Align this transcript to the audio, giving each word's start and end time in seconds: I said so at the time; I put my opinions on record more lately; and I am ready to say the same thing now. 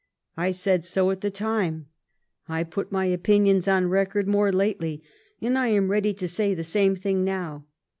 I 0.35 0.49
said 0.49 0.83
so 0.83 1.11
at 1.11 1.21
the 1.21 1.29
time; 1.29 1.85
I 2.49 2.63
put 2.63 2.91
my 2.91 3.05
opinions 3.05 3.67
on 3.67 3.87
record 3.87 4.27
more 4.27 4.51
lately; 4.51 5.03
and 5.39 5.55
I 5.59 5.67
am 5.67 5.91
ready 5.91 6.11
to 6.15 6.27
say 6.27 6.55
the 6.55 6.63
same 6.63 6.95
thing 6.95 7.23
now. 7.23 7.67